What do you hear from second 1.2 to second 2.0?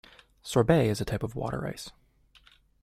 of water ice